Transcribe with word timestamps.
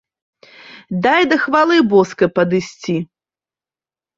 Дай 1.03 1.21
да 1.33 1.37
хвалы 1.43 1.77
боскай 1.91 2.29
падысці. 2.39 2.95